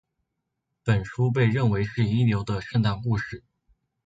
[0.83, 3.43] 本书被认为是一流的圣诞故事。